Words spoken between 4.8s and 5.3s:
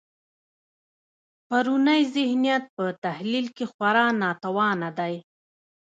دی.